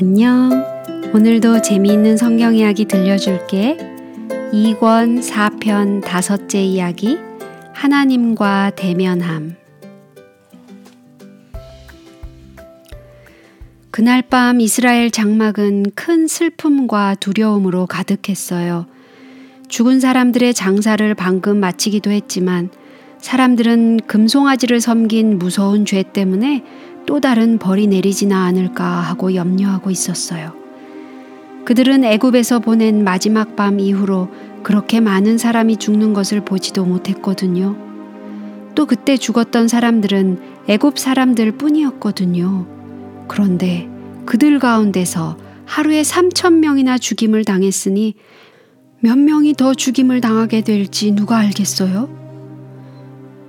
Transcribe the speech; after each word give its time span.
안녕. 0.00 0.64
오늘도 1.12 1.60
재미있는 1.62 2.16
성경 2.16 2.54
이야기 2.54 2.84
들려줄게. 2.84 3.76
2권 4.52 5.20
4편 5.20 6.04
다섯째 6.04 6.62
이야기. 6.62 7.18
하나님과 7.74 8.70
대면함. 8.76 9.56
그날 13.90 14.22
밤 14.22 14.60
이스라엘 14.60 15.10
장막은 15.10 15.86
큰 15.96 16.28
슬픔과 16.28 17.16
두려움으로 17.16 17.86
가득했어요. 17.86 18.86
죽은 19.66 19.98
사람들의 19.98 20.54
장사를 20.54 21.12
방금 21.16 21.58
마치기도 21.58 22.12
했지만 22.12 22.70
사람들은 23.18 24.02
금송아지를 24.06 24.80
섬긴 24.80 25.40
무서운 25.40 25.84
죄 25.84 26.04
때문에 26.04 26.62
또 27.08 27.20
다른 27.20 27.58
벌이 27.58 27.86
내리지나 27.86 28.44
않을까 28.44 28.84
하고 28.84 29.34
염려하고 29.34 29.90
있었어요. 29.90 30.52
그들은 31.64 32.04
애굽에서 32.04 32.58
보낸 32.58 33.02
마지막 33.02 33.56
밤 33.56 33.80
이후로 33.80 34.28
그렇게 34.62 35.00
많은 35.00 35.38
사람이 35.38 35.78
죽는 35.78 36.12
것을 36.12 36.44
보지도 36.44 36.84
못했거든요. 36.84 37.74
또 38.74 38.84
그때 38.84 39.16
죽었던 39.16 39.68
사람들은 39.68 40.38
애굽 40.68 40.98
사람들 40.98 41.52
뿐이었거든요. 41.52 42.66
그런데 43.26 43.88
그들 44.26 44.58
가운데서 44.58 45.38
하루에 45.64 46.02
3천 46.02 46.58
명이나 46.58 46.98
죽임을 46.98 47.46
당했으니 47.46 48.16
몇 49.00 49.16
명이 49.16 49.54
더 49.54 49.72
죽임을 49.72 50.20
당하게 50.20 50.60
될지 50.60 51.12
누가 51.12 51.38
알겠어요? 51.38 52.10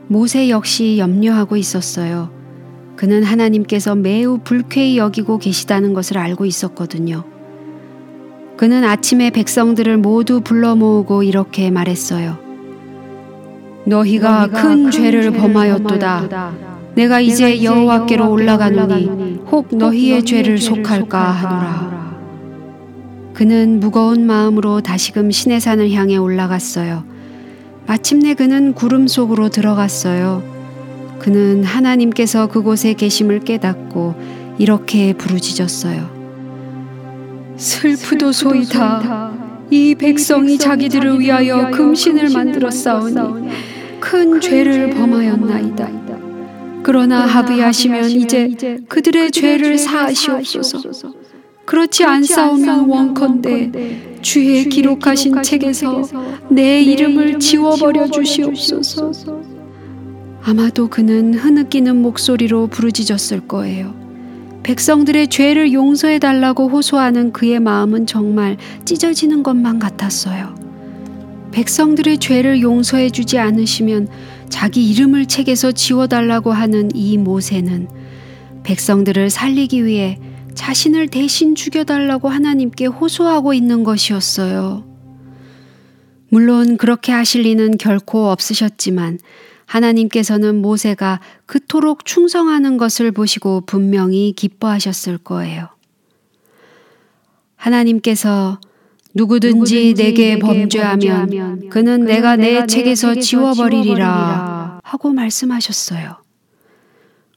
모세 0.07 0.47
역시 0.49 0.97
염려하고 0.97 1.57
있었어요. 1.57 2.38
그는 2.99 3.23
하나님께서 3.23 3.95
매우 3.95 4.39
불쾌히 4.43 4.97
여기고 4.97 5.37
계시다는 5.37 5.93
것을 5.93 6.17
알고 6.17 6.45
있었거든요. 6.45 7.23
그는 8.57 8.83
아침에 8.83 9.29
백성들을 9.29 9.95
모두 9.95 10.41
불러 10.41 10.75
모으고 10.75 11.23
이렇게 11.23 11.71
말했어요. 11.71 12.37
너희가, 13.85 14.47
너희가 14.47 14.61
큰, 14.61 14.83
큰 14.83 14.91
죄를 14.91 15.31
범하였도다. 15.31 16.51
내가 16.95 17.21
이제 17.21 17.63
여호와께로 17.63 18.29
올라가노니 18.29 19.43
혹 19.49 19.69
너희의 19.73 20.25
죄를 20.25 20.57
속할까 20.57 21.21
하노라. 21.21 22.19
그는 23.33 23.79
무거운 23.79 24.27
마음으로 24.27 24.81
다시금 24.81 25.31
신의 25.31 25.61
산을 25.61 25.89
향해 25.91 26.17
올라갔어요. 26.17 27.05
마침내 27.87 28.33
그는 28.33 28.73
구름 28.73 29.07
속으로 29.07 29.47
들어갔어요. 29.47 30.58
그는 31.19 31.63
하나님께서 31.63 32.47
그곳에 32.47 32.93
계심을 32.93 33.41
깨닫고 33.41 34.15
이렇게 34.57 35.13
부르짖었어요. 35.13 36.19
슬프도소이다. 37.57 39.31
이 39.69 39.95
백성이 39.95 40.57
자기들을 40.57 41.19
위하여 41.19 41.69
금신을 41.71 42.29
만들어 42.31 42.71
싸우니 42.71 43.49
큰 43.99 44.41
죄를 44.41 44.91
범하였나이다. 44.91 45.89
그러나 46.81 47.25
합의하시면 47.25 48.09
이제 48.11 48.79
그들의 48.87 49.31
죄를 49.31 49.77
사하시옵소서. 49.77 51.13
그렇지 51.65 52.03
않사오면 52.03 52.89
원컨대 52.89 53.71
주의 54.21 54.67
기록하신 54.67 55.43
책에서 55.43 56.01
내 56.49 56.81
이름을 56.81 57.39
지워버려 57.39 58.09
주시옵소서. 58.09 59.11
아마도 60.49 60.87
그는 60.87 61.35
흐느끼는 61.35 62.01
목소리로 62.01 62.67
부르짖었을 62.67 63.47
거예요. 63.47 63.93
백성들의 64.63 65.27
죄를 65.27 65.73
용서해 65.73 66.17
달라고 66.17 66.69
호소하는 66.69 67.33
그의 67.33 67.59
마음은 67.59 68.07
정말 68.07 68.57
찢어지는 68.83 69.43
것만 69.43 69.77
같았어요. 69.77 70.55
백성들의 71.51 72.17
죄를 72.17 72.61
용서해 72.61 73.11
주지 73.11 73.37
않으시면 73.37 74.07
자기 74.49 74.89
이름을 74.89 75.27
책에서 75.27 75.71
지워달라고 75.71 76.51
하는 76.51 76.89
이 76.95 77.19
모세는 77.19 77.87
백성들을 78.63 79.29
살리기 79.29 79.85
위해 79.85 80.19
자신을 80.55 81.09
대신 81.09 81.53
죽여달라고 81.53 82.27
하나님께 82.27 82.87
호소하고 82.87 83.53
있는 83.53 83.83
것이었어요. 83.83 84.83
물론 86.29 86.77
그렇게 86.77 87.11
하실 87.11 87.43
리는 87.43 87.77
결코 87.77 88.31
없으셨지만 88.31 89.19
하나님께서는 89.69 90.61
모세가 90.63 91.19
그토록 91.45 92.03
충성하는 92.03 92.77
것을 92.77 93.11
보시고 93.11 93.61
분명히 93.61 94.33
기뻐하셨을 94.35 95.19
거예요. 95.19 95.69
하나님께서 97.55 98.59
누구든지, 99.13 99.93
내게 99.95 100.39
범죄하면 100.39 101.69
그는 101.69 102.05
내가 102.05 102.35
내 102.35 102.65
책에서 102.65 103.15
지워버리리라 103.15 104.79
하고 104.83 105.09
말씀하셨어요. 105.11 106.17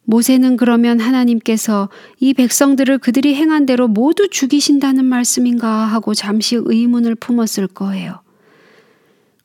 모세는 0.05 0.57
그러면 0.57 1.01
하나님께서 1.01 1.91
이 2.19 2.33
백성들을 2.35 2.99
그들이 2.99 3.35
행한 3.35 3.67
대로 3.67 3.89
모두 3.89 4.29
죽이신다는 4.29 5.05
말씀인가 5.05 5.69
하고 5.69 6.15
잠시 6.15 6.57
의문을 6.59 7.15
품었을 7.15 7.67
거예요. 7.69 8.22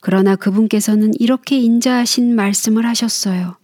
그러나 0.00 0.36
그분께서는 0.36 1.12
이렇게 1.18 1.58
인자하신 1.58 2.34
말씀을 2.34 2.86
하셨어요. 2.86 3.56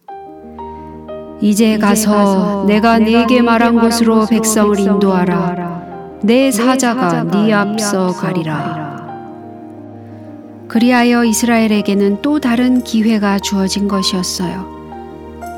이제 1.41 1.78
가서 1.78 2.65
내가 2.67 2.99
네게 2.99 3.43
말한 3.43 3.81
곳으로 3.81 4.27
백성을 4.27 4.78
인도하라. 4.78 6.19
내 6.22 6.50
사자가 6.50 7.25
네 7.25 7.53
앞서 7.53 8.09
가리라. 8.09 8.84
그리하여 10.69 11.25
이스라엘에게는 11.25 12.22
또 12.22 12.41
다른 12.41 12.83
기회가 12.83 13.39
주어진 13.39 13.87
것이었어요. 13.87 14.75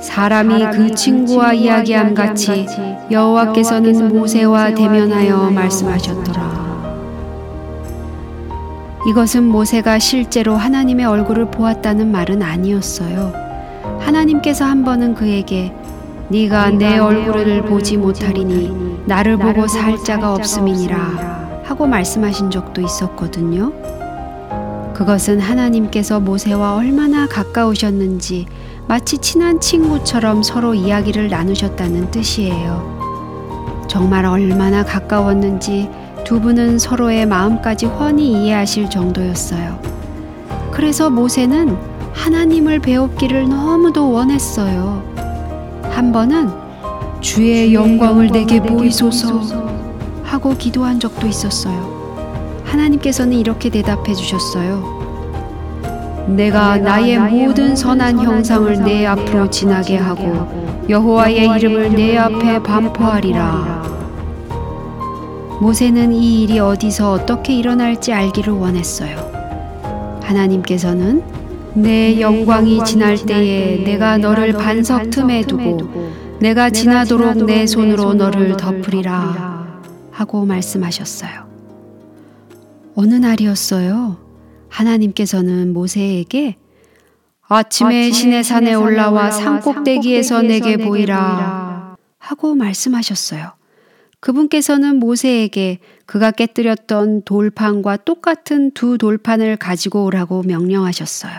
사람이 0.03 0.67
그 0.73 0.95
친구와 0.95 1.55
이야기함 1.55 2.15
같이 2.15 2.67
여호와께서는 3.11 4.09
모세와 4.09 4.75
대면하여 4.75 5.51
말씀하셨더라. 5.51 6.66
이것은 9.07 9.45
모세가 9.45 10.01
실제로 10.01 10.57
하나님의 10.57 11.07
얼굴을 11.07 11.53
보았다는 11.53 12.11
말은 12.11 12.43
아니었어요. 12.43 13.33
하나님께서 14.01 14.65
한 14.65 14.85
번은 14.85 15.15
그에게 15.15 15.73
네가 16.29 16.71
내 16.71 16.99
얼굴을 16.99 17.63
보지 17.67 17.99
못하리니 17.99 19.05
나를 19.07 19.37
보고 19.37 19.69
살 19.69 19.97
자가 20.03 20.35
없음이니라 20.35 21.63
하고 21.65 21.87
말씀하신 21.87 22.51
적도 22.51 22.81
있었거든요. 22.81 23.73
그것은 24.93 25.39
하나님께서 25.39 26.19
모세와 26.19 26.75
얼마나 26.75 27.29
가까우셨는지 27.29 28.47
마치 28.89 29.19
친한 29.19 29.61
친구처럼 29.61 30.43
서로 30.43 30.75
이야기를 30.75 31.29
나누셨다는 31.29 32.11
뜻이에요. 32.11 33.87
정말 33.89 34.25
얼마나 34.27 34.85
가까웠는지 34.85 35.89
두 36.27 36.41
분은 36.41 36.81
서로의 36.81 37.25
마음까지 37.25 37.87
훤히 37.87 38.33
이해하실 38.33 38.91
정도였어요. 38.91 39.79
그래서 40.73 41.09
모세는 41.09 41.77
하나님을 42.13 42.81
배웠기를 42.81 43.49
너무도 43.49 44.11
원했어요. 44.11 45.05
한 45.85 46.11
번은 46.11 46.51
주의 47.21 47.73
영광을 47.73 48.27
내게 48.27 48.61
보이소서 48.61 49.41
하고 50.25 50.57
기도한 50.57 50.99
적도 50.99 51.29
있었어요. 51.29 52.61
하나님께서는 52.65 53.35
이렇게 53.35 53.71
대답해 53.71 54.13
주셨어요. 54.13 56.27
내가 56.27 56.77
나의 56.77 57.21
모든 57.21 57.77
선한 57.77 58.19
형상을 58.19 58.83
내 58.83 59.07
앞으로 59.07 59.49
지나게 59.49 59.97
하고 59.97 60.49
여호와의 60.89 61.57
이름을 61.57 61.95
내 61.95 62.19
앞에 62.19 62.61
반포하리라. 62.65 63.86
모세는 65.61 66.13
이 66.13 66.43
일이 66.43 66.59
어디서 66.59 67.13
어떻게 67.13 67.55
일어날지 67.55 68.13
알기를 68.13 68.53
원했어요. 68.53 70.21
하나님께서는 70.23 71.23
내 71.75 72.21
영광이 72.21 72.85
지날 72.85 73.17
때에 73.17 73.83
내가 73.85 74.19
너를 74.19 74.53
반석 74.53 75.11
틈에 75.11 75.43
두고 75.43 76.13
내가 76.41 76.71
지나도록 76.71 77.45
내 77.47 77.67
손으로 77.67 78.15
너를 78.15 78.57
덮으리라 78.57 79.81
하고 80.11 80.45
말씀하셨어요. 80.45 81.47
어느 82.95 83.15
날이었어요. 83.15 84.17
하나님께서는 84.69 85.73
모세에게 85.73 86.57
아침에 87.49 88.11
신의 88.11 88.43
산에 88.45 88.75
올라와 88.75 89.31
산 89.31 89.61
꼭대기에서 89.61 90.43
내게 90.43 90.77
보이라 90.77 91.97
하고 92.19 92.55
말씀하셨어요. 92.55 93.53
그분께서는 94.21 94.97
모세에게 94.97 95.79
그가 96.07 96.31
깨뜨렸던 96.31 97.23
돌판과 97.23 97.99
똑같은 97.99 98.71
두 98.73 98.99
돌판을 98.99 99.57
가지고 99.57 100.05
오라고 100.05 100.43
명령하셨어요. 100.43 101.35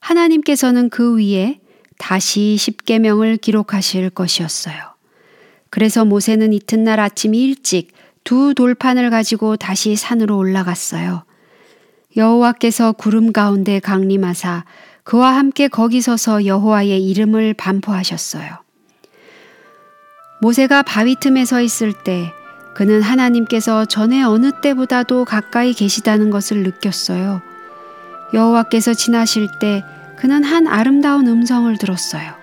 하나님께서는 0.00 0.90
그 0.90 1.18
위에 1.18 1.60
다시 1.98 2.56
십계명을 2.56 3.36
기록하실 3.38 4.10
것이었어요. 4.10 4.76
그래서 5.70 6.04
모세는 6.04 6.52
이튿날 6.52 7.00
아침 7.00 7.34
일찍 7.34 7.92
두 8.24 8.54
돌판을 8.54 9.10
가지고 9.10 9.56
다시 9.56 9.96
산으로 9.96 10.36
올라갔어요. 10.36 11.24
여호와께서 12.16 12.92
구름 12.92 13.32
가운데 13.32 13.80
강림하사 13.80 14.64
그와 15.04 15.36
함께 15.36 15.68
거기 15.68 16.00
서서 16.00 16.46
여호와의 16.46 17.02
이름을 17.06 17.54
반포하셨어요. 17.54 18.67
모세가 20.40 20.82
바위 20.82 21.16
틈에 21.16 21.44
서 21.44 21.60
있을 21.60 21.92
때 21.92 22.32
그는 22.74 23.02
하나님께서 23.02 23.84
전에 23.84 24.22
어느 24.22 24.52
때보다도 24.52 25.24
가까이 25.24 25.72
계시다는 25.72 26.30
것을 26.30 26.62
느꼈어요. 26.62 27.42
여호와께서 28.32 28.94
지나실 28.94 29.48
때 29.58 29.84
그는 30.16 30.44
한 30.44 30.68
아름다운 30.68 31.26
음성을 31.26 31.76
들었어요. 31.76 32.34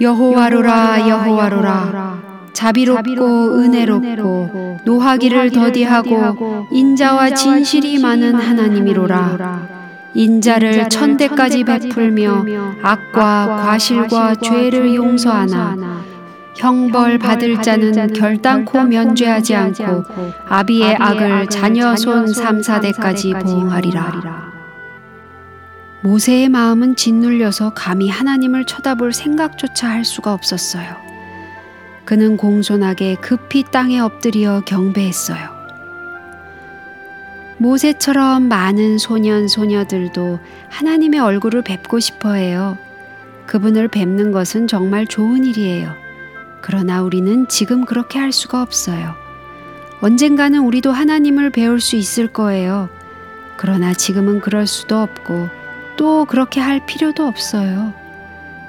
여호와로라 0.00 1.08
여호와로라 1.08 2.30
자비롭고 2.54 3.58
은혜롭고 3.58 4.78
노하기를 4.86 5.50
더디하고 5.50 6.66
인자와 6.72 7.34
진실이 7.34 7.98
많은 7.98 8.34
하나님이로라 8.34 9.68
인자를 10.14 10.88
천대까지 10.88 11.64
베풀며 11.64 12.46
악과 12.82 13.62
과실과 13.62 14.36
죄를 14.36 14.94
용서하나 14.94 16.09
형벌 16.60 17.18
받을 17.18 17.62
자는 17.62 18.12
결단코 18.12 18.84
면죄하지 18.84 19.54
않고 19.54 20.04
아비의 20.46 20.96
악을 20.96 21.46
자녀 21.46 21.96
손 21.96 22.26
3, 22.26 22.60
4대까지 22.60 23.42
보응하리라. 23.42 24.50
모세의 26.02 26.50
마음은 26.50 26.96
짓눌려서 26.96 27.70
감히 27.70 28.10
하나님을 28.10 28.66
쳐다볼 28.66 29.14
생각조차 29.14 29.88
할 29.88 30.04
수가 30.04 30.34
없었어요. 30.34 30.96
그는 32.04 32.36
공손하게 32.36 33.16
급히 33.16 33.64
땅에 33.70 33.98
엎드려 33.98 34.60
경배했어요. 34.66 35.60
모세처럼 37.56 38.48
많은 38.48 38.98
소년, 38.98 39.48
소녀들도 39.48 40.40
하나님의 40.68 41.20
얼굴을 41.20 41.62
뵙고 41.62 42.00
싶어 42.00 42.32
해요. 42.34 42.76
그분을 43.46 43.88
뵙는 43.88 44.32
것은 44.32 44.66
정말 44.66 45.06
좋은 45.06 45.44
일이에요. 45.44 46.09
그러나 46.60 47.02
우리는 47.02 47.48
지금 47.48 47.84
그렇게 47.84 48.18
할 48.18 48.32
수가 48.32 48.62
없어요. 48.62 49.14
언젠가는 50.00 50.58
우리도 50.60 50.92
하나님을 50.92 51.50
배울 51.50 51.80
수 51.80 51.96
있을 51.96 52.26
거예요. 52.26 52.88
그러나 53.56 53.92
지금은 53.92 54.40
그럴 54.40 54.66
수도 54.66 54.98
없고 54.98 55.48
또 55.96 56.24
그렇게 56.24 56.60
할 56.60 56.84
필요도 56.86 57.26
없어요. 57.26 57.92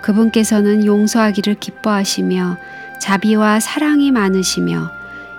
그분께서는 0.02 0.86
용서하기를 0.86 1.56
기뻐하시며 1.56 2.58
자비와 3.00 3.60
사랑이 3.60 4.12
많으시며 4.12 4.92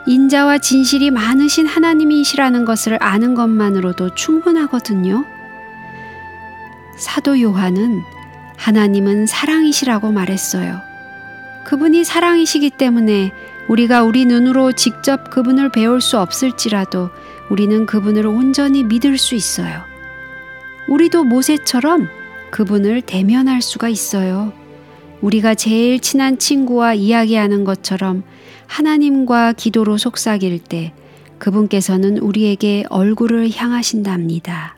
인자와 0.07 0.59
진실이 0.59 1.11
많으신 1.11 1.67
하나님이시라는 1.67 2.65
것을 2.65 2.99
아는 3.01 3.35
것만으로도 3.35 4.15
충분하거든요. 4.15 5.25
사도 6.97 7.41
요한은 7.41 8.03
하나님은 8.57 9.27
사랑이시라고 9.27 10.13
말했어요. 10.13 10.92
그분이 11.65 12.05
사랑이시기 12.05 12.71
때문에 12.71 13.33
우리가 13.69 14.03
우리 14.03 14.25
눈으로 14.25 14.73
직접 14.73 15.31
그분을 15.31 15.71
배울 15.71 16.01
수 16.01 16.19
없을지라도 16.19 17.11
우리는 17.51 17.87
그분을 17.87 18.27
온전히 18.27 18.83
믿을 18.83 19.19
수 19.19 19.35
있어요. 19.35 19.83
우리도 20.89 21.25
모세처럼 21.25 22.09
그분을 22.51 23.03
대면할 23.03 23.63
수가 23.63 23.89
있어요. 23.89 24.53
우리가 25.21 25.55
제일 25.55 26.01
친한 26.01 26.39
친구와 26.39 26.95
이야기하는 26.95 27.65
것처럼 27.65 28.25
하나님과 28.67 29.53
기도로 29.53 29.97
속삭일 29.97 30.59
때 30.59 30.93
그분께서는 31.39 32.19
우리에게 32.19 32.85
얼굴을 32.89 33.51
향하신답니다. 33.55 34.77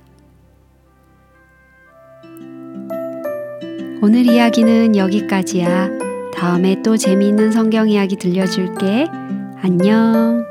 오늘 4.03 4.27
이야기는 4.27 4.97
여기까지야. 4.97 6.04
다음에 6.35 6.83
또 6.83 6.97
재미있는 6.97 7.53
성경 7.53 7.89
이야기 7.89 8.17
들려줄게. 8.17 9.07
안녕. 9.63 10.45